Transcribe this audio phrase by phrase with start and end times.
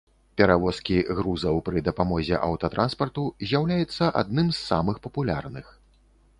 [0.39, 5.65] Перавозкі грузаў пры дапамозе аўтатранспарту з'яўляецца адным з самых папулярных.